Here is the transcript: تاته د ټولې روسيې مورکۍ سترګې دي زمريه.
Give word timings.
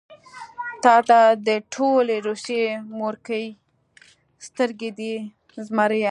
تاته 0.83 1.19
د 1.47 1.49
ټولې 1.73 2.17
روسيې 2.29 2.67
مورکۍ 2.99 3.45
سترګې 4.47 4.89
دي 4.99 5.13
زمريه. 5.67 5.99